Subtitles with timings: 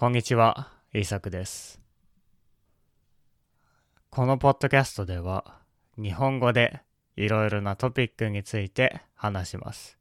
[0.00, 1.80] こんにちは、イーサクです。
[4.10, 5.58] このポッドキャストでは、
[6.00, 6.82] 日本語で
[7.16, 9.98] いろいろなトピックについて話します。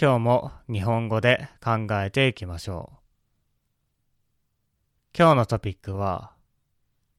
[0.00, 2.98] 今日も日本語で考えていきましょう。
[5.14, 6.32] 今日のトピックは、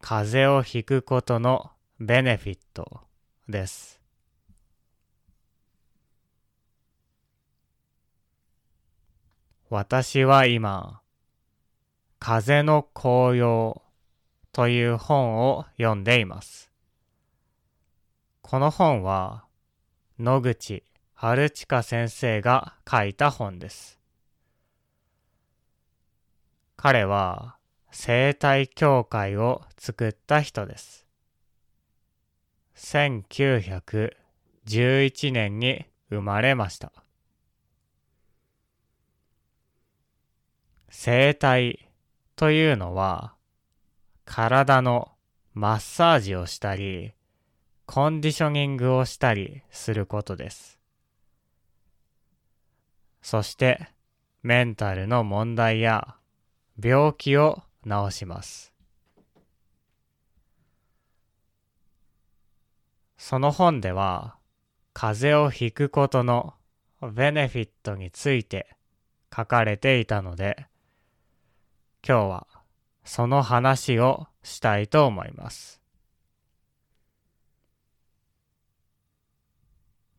[0.02, 1.70] 風邪をひくことの
[2.00, 3.02] ベネフィット
[3.48, 3.97] です。
[9.70, 11.02] 私は今、
[12.20, 13.82] 風の紅葉
[14.54, 16.72] という本を読んでいます。
[18.42, 19.44] この本は
[20.20, 24.00] 野口春近先生が書いた本です。
[26.78, 27.58] 彼は
[27.92, 31.06] 生態協会を作った人です。
[32.78, 36.94] 1911年に生まれました。
[40.90, 41.90] 整体
[42.36, 43.34] というのは
[44.26, 45.12] 体の
[45.54, 47.14] マッサージをしたり
[47.86, 50.78] コンディショニングをしたりすることです。
[53.22, 53.90] そして
[54.44, 56.16] メンタルの問題や
[56.82, 58.74] 病気を治します。
[63.18, 64.36] その本では
[64.94, 66.54] 風邪をひくことの
[67.02, 68.76] ベネフィットについて
[69.36, 70.68] 書かれていたので
[72.08, 72.48] 今日は
[73.04, 75.82] その話をしたいと思います。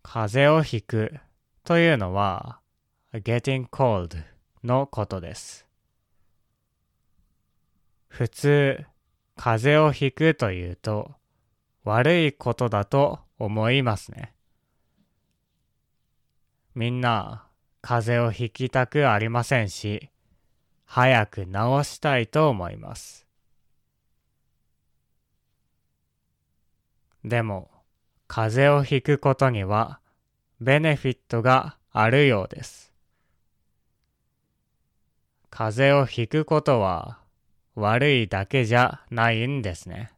[0.02, 1.14] 風邪をひく
[1.64, 2.60] というのは
[3.14, 4.22] getting cold
[4.62, 5.66] のことです。
[8.08, 8.84] 普通、
[9.38, 11.12] 風邪をひくというと
[11.84, 14.34] 悪いことだと思いますね。
[16.74, 17.46] みんな
[17.80, 20.10] 風邪をひきたくありませんし、
[20.90, 21.50] 早く治
[21.84, 23.26] したいと思います。
[27.22, 27.70] でも、
[28.26, 30.00] 風邪をひくことには
[30.62, 32.90] ベネフィットがあるようです。
[35.50, 37.18] 風邪をひくことは
[37.74, 40.10] 悪いだけじゃないんですね。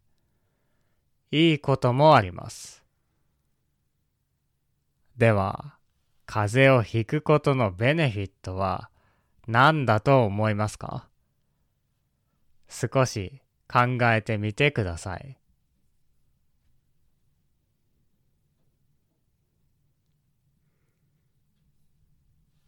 [1.32, 2.84] いいこともあります。
[5.16, 5.74] では、
[6.26, 8.88] 風邪をひくことのベネフィットは
[9.50, 11.08] 何だと思いますか？
[12.68, 15.38] 少し考えてみてください。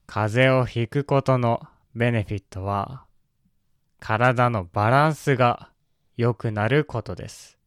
[0.08, 1.62] 風邪をひくことの
[1.94, 3.04] ベネフィットは
[4.00, 5.70] 体のバランスが
[6.16, 7.58] 良くなることです。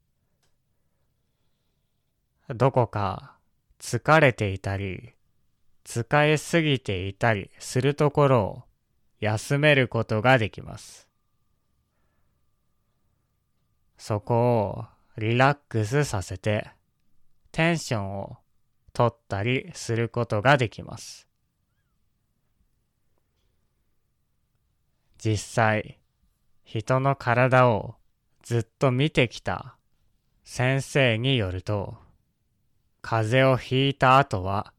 [2.49, 3.37] どこか
[3.79, 5.13] 疲れていたり、
[5.85, 8.63] 使いすぎていたりするところを
[9.25, 11.09] 休めることができます。
[13.97, 14.85] そこを
[15.17, 16.69] リラックスさせて
[17.51, 18.37] テンションを
[18.93, 21.27] 取ったりすることができます。
[25.17, 25.99] 実際、
[26.63, 27.95] 人の体を
[28.43, 29.75] ずっと見てきた
[30.43, 31.97] 先生によると、
[33.01, 34.71] 風邪をひいた後は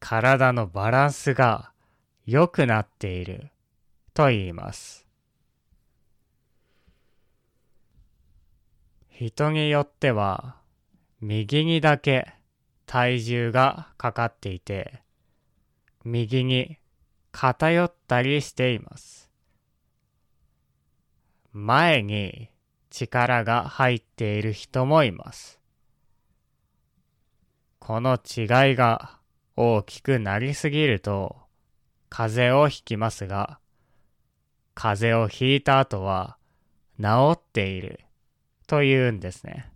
[0.00, 1.72] 体のバランスが
[2.24, 3.50] 良くなっている
[4.18, 5.06] と言います。
[9.10, 10.56] 人によっては
[11.20, 12.34] 右にだけ
[12.84, 15.02] 体重がかかっていて
[16.04, 16.78] 右に
[17.30, 19.30] 偏ったりしています。
[21.52, 22.50] 前に
[22.90, 25.60] 力が入っている人もいます。
[27.78, 29.20] この違いが
[29.54, 31.36] 大きくなりすぎると
[32.08, 33.60] 風邪をひきますが、
[34.80, 36.36] 風邪をひいた後は
[37.02, 37.98] 治っている
[38.68, 39.72] というんですね。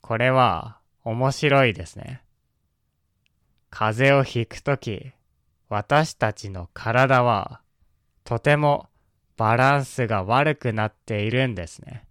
[0.00, 2.22] これは面白いですね。
[3.68, 5.12] 風邪をひくとき、
[5.68, 7.60] 私たちの体は
[8.24, 8.88] とても
[9.36, 12.06] バランスが悪くなっているんですね。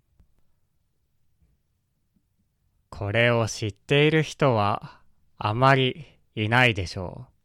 [2.91, 4.99] これを知っている人は
[5.39, 6.05] あまり
[6.35, 7.36] いないでしょう。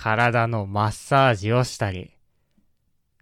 [0.00, 2.12] 体のマッサージをしたり、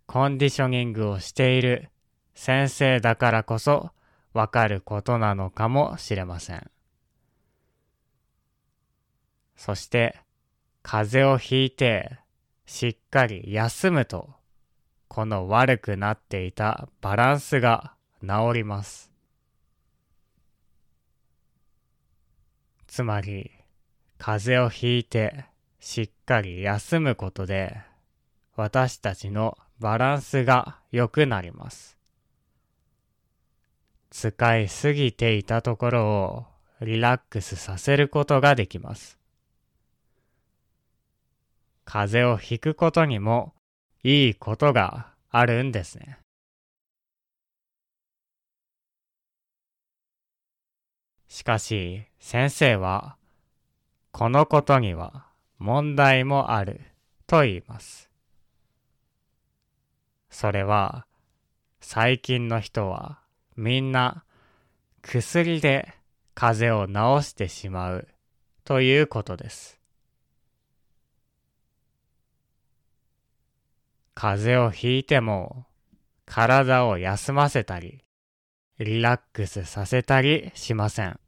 [0.05, 1.88] コンディショニングをしている
[2.34, 3.93] 先生だからこそ
[4.34, 6.70] わかることなのかもしれません。
[9.56, 10.20] そして、
[10.82, 12.19] 風邪をひいて
[12.67, 14.28] しっかり休むと、
[15.08, 19.11] この悪くなっていたバランスが治ります。
[22.87, 23.50] つまり、
[24.19, 25.46] 風邪をひいて
[25.78, 27.76] しっかり休むことで
[28.56, 31.96] 私たちのバランスが良くなります。
[34.11, 36.46] 使いすぎていたところを
[36.81, 39.19] リラックスさせることができます。
[41.84, 43.55] 風邪をひくことにも
[44.02, 46.19] いいことがあるんですね。
[51.28, 53.17] しかし先生は
[54.11, 55.25] このことには
[55.58, 56.80] 問題もある
[57.26, 58.10] と言います。
[60.30, 61.06] それは
[61.80, 63.20] 最近の人は
[63.56, 64.24] みんな
[65.02, 65.94] 薬で
[66.34, 68.08] 風邪を治してしまう
[68.64, 69.80] ということです。
[74.14, 75.66] 風邪をひいても
[76.24, 78.02] 体を休ませたり
[78.78, 81.18] リラックスさせたりしません。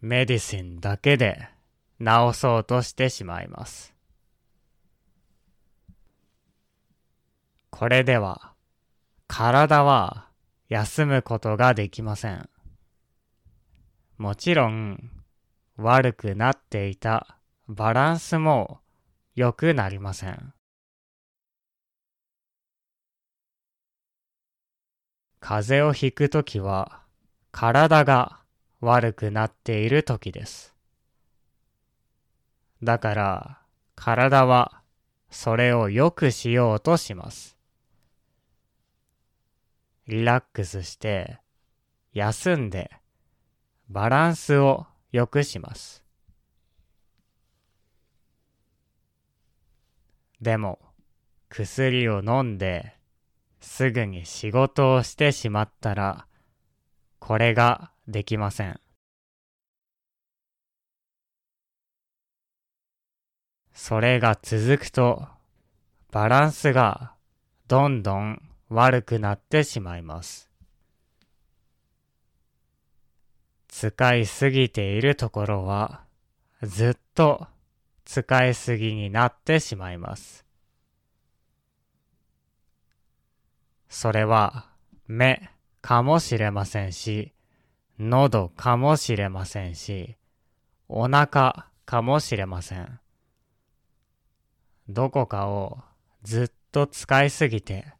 [0.00, 1.48] メディシンだけで
[2.00, 3.94] 治そうとしてしまいます。
[7.70, 8.52] これでは
[9.26, 10.28] 体は
[10.68, 12.48] 休むことができません。
[14.16, 15.10] もちろん
[15.76, 17.38] 悪くなっていた
[17.68, 18.80] バランスも
[19.34, 20.54] 良くなりません。
[25.40, 27.02] 風邪をひくときは
[27.50, 28.40] 体が
[28.80, 30.74] 悪くなっている時です。
[32.82, 33.58] だから
[33.94, 34.80] 体は
[35.30, 37.56] それを良くしようとします。
[40.06, 41.38] リラックスして
[42.12, 42.90] 休んで
[43.88, 46.02] バランスを良くします。
[50.40, 50.78] でも
[51.50, 52.94] 薬を飲んで
[53.60, 56.26] すぐに仕事をしてしまったら
[57.18, 58.80] これができません。
[63.72, 65.26] それが続くと
[66.12, 67.14] バランスが
[67.66, 70.50] どんどん悪くなってしまいます。
[73.68, 76.02] 使いすぎているところは
[76.62, 77.46] ずっと
[78.04, 80.44] 使いすぎになってしまいます。
[83.88, 84.66] それは
[85.06, 87.32] 目かもしれませんし、
[88.02, 90.16] 喉かもしれませんし、
[90.88, 92.98] お腹かもしれません。
[94.88, 95.80] どこかを
[96.22, 97.92] ずっと使いすぎて、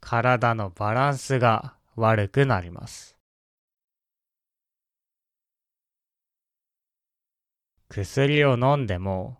[0.00, 3.16] 体のバランスが悪くなります。
[7.88, 9.38] 薬を飲んでも、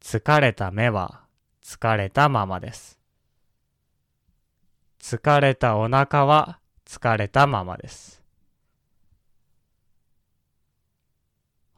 [0.00, 1.20] 疲れた目は
[1.62, 2.98] 疲れたままです。
[4.98, 8.21] 疲れたお腹は疲れたままです。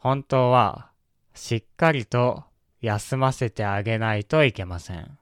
[0.05, 0.91] 本当は
[1.33, 2.45] しっかりと
[2.83, 5.17] 休ませてあげないといけません。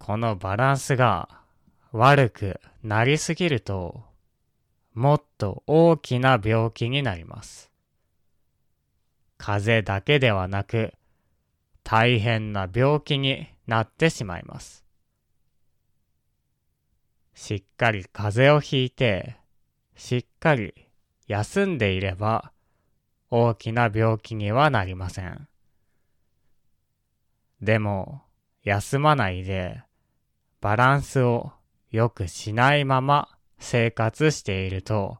[0.00, 1.28] このバランスが
[1.92, 4.02] 悪くなりすぎると
[4.94, 7.70] もっと大きな病気になります。
[9.38, 10.92] 風邪だけではなく
[11.84, 14.84] 大変な病気になってしまいます。
[17.32, 19.36] しっかり風邪をひいて、
[19.94, 20.89] しっかり
[21.30, 22.50] 休んでいれば、
[23.30, 25.46] 大きな病気にはなりません。
[27.62, 28.22] でも、
[28.64, 29.80] 休まないで、
[30.60, 31.52] バランスを
[31.92, 33.28] 良くしないまま
[33.60, 35.18] 生活していると、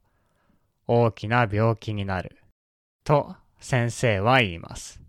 [0.89, 2.39] 大きな病気になる、
[3.05, 5.01] と先生は言います。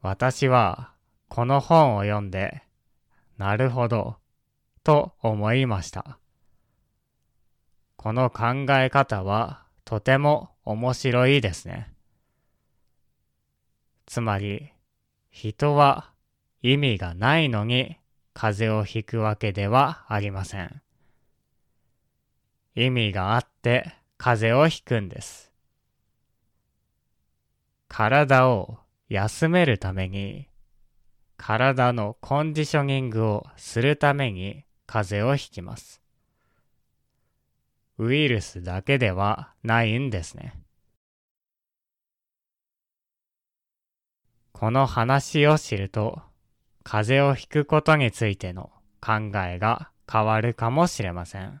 [0.00, 0.94] 私は
[1.28, 2.62] この本を読んで
[3.36, 4.16] なるほど、
[4.82, 6.18] と思いました。
[8.04, 11.90] この考え方はとても面白いですね。
[14.04, 14.74] つまり、
[15.30, 16.10] 人は
[16.60, 17.96] 意味がないのに
[18.34, 20.82] 風邪をひくわけではありません。
[22.74, 25.50] 意味があって風邪をひくんです。
[27.88, 30.46] 体を休めるために
[31.38, 36.03] 体のコンディショニングをするために風邪をひきます。
[37.98, 40.60] ウイルスだけではないんですね。
[44.52, 46.22] この話を知ると、
[46.82, 48.70] 風邪をひくことについての
[49.00, 51.60] 考えが変わるかもしれません。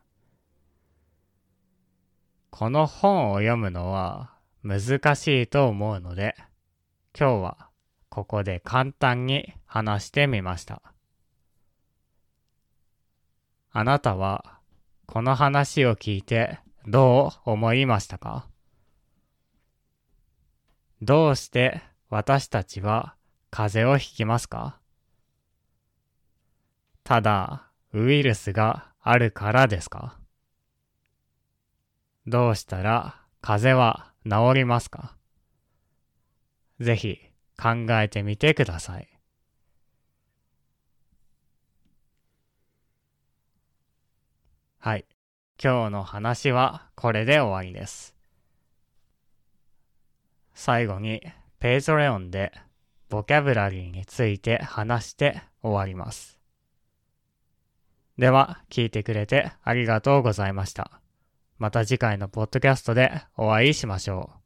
[2.50, 6.34] この本を読むのは難しいと思うので、
[7.18, 7.68] 今日は
[8.08, 10.80] ここで簡単に話してみました。
[13.70, 14.53] あなたは
[15.06, 18.46] この話を聞いてどう思いましたか？
[21.02, 23.14] どうして私たちは
[23.50, 24.80] 風邪をひきますか？
[27.04, 30.18] ただウイルスがあるからですか？
[32.26, 35.16] どうしたら風邪は治りますか？
[36.80, 37.18] ぜひ
[37.56, 39.13] 考えてみてください。
[44.84, 45.06] はい。
[45.58, 48.14] 今日の話はこれで終わりです。
[50.52, 51.22] 最後に
[51.58, 52.52] Patreon で
[53.08, 56.38] ボキャブラリーについて話して終わります。
[58.18, 61.00] では、聞いてくれてありがとうございました。
[61.56, 64.43] また次回のポッドキャストでお会いしましょう。